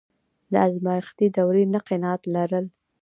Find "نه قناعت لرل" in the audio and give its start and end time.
1.73-2.65